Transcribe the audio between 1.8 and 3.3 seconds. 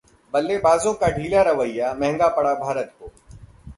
महंगा पड़ा भारत को